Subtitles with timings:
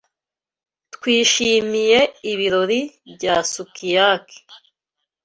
[0.93, 1.99] Twishimiye
[2.31, 2.81] ibirori
[3.13, 4.39] bya sukiyaki.